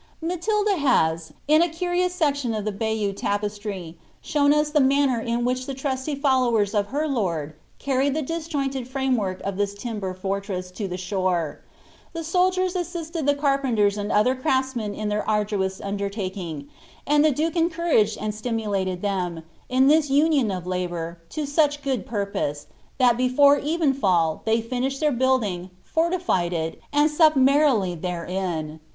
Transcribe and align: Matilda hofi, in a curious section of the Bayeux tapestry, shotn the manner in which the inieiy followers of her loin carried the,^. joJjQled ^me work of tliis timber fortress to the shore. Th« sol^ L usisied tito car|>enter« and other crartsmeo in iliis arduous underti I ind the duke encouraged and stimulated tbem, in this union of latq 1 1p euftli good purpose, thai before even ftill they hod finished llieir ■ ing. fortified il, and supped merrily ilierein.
Matilda 0.19 0.79
hofi, 0.79 1.31
in 1.47 1.61
a 1.61 1.69
curious 1.69 2.11
section 2.15 2.55
of 2.55 2.65
the 2.65 2.71
Bayeux 2.71 3.13
tapestry, 3.13 3.99
shotn 4.19 4.73
the 4.73 4.79
manner 4.79 5.19
in 5.19 5.45
which 5.45 5.67
the 5.67 5.75
inieiy 5.75 6.19
followers 6.19 6.73
of 6.73 6.87
her 6.87 7.07
loin 7.07 7.53
carried 7.77 8.15
the,^. 8.15 8.23
joJjQled 8.25 8.87
^me 8.87 9.15
work 9.15 9.41
of 9.43 9.57
tliis 9.57 9.77
timber 9.77 10.15
fortress 10.15 10.71
to 10.71 10.87
the 10.87 10.97
shore. 10.97 11.61
Th« 12.15 12.25
sol^ 12.25 12.45
L 12.57 12.63
usisied 12.67 13.13
tito 13.13 13.35
car|>enter« 13.39 13.91
and 13.95 14.11
other 14.11 14.33
crartsmeo 14.35 14.91
in 14.97 15.11
iliis 15.11 15.23
arduous 15.27 15.79
underti 15.79 16.35
I 16.35 16.65
ind 17.13 17.23
the 17.23 17.29
duke 17.29 17.55
encouraged 17.55 18.17
and 18.19 18.33
stimulated 18.33 19.03
tbem, 19.03 19.43
in 19.69 19.85
this 19.87 20.09
union 20.09 20.49
of 20.49 20.63
latq 20.63 20.89
1 20.89 21.17
1p 21.29 21.43
euftli 21.43 21.81
good 21.83 22.05
purpose, 22.07 22.65
thai 22.99 23.13
before 23.13 23.59
even 23.59 23.93
ftill 23.93 24.43
they 24.45 24.61
hod 24.61 24.69
finished 24.71 24.99
llieir 24.99 25.15
■ 25.19 25.45
ing. 25.45 25.69
fortified 25.83 26.53
il, 26.53 26.71
and 26.91 27.11
supped 27.11 27.37
merrily 27.37 27.95
ilierein. 27.95 28.79